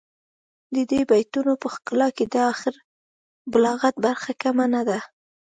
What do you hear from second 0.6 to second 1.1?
د دې